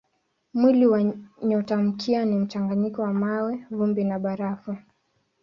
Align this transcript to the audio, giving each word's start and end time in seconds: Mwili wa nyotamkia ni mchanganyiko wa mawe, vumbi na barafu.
Mwili 0.53 0.87
wa 0.87 1.03
nyotamkia 1.43 2.25
ni 2.25 2.35
mchanganyiko 2.35 3.01
wa 3.01 3.13
mawe, 3.13 3.65
vumbi 3.71 4.03
na 4.03 4.19
barafu. 4.19 4.77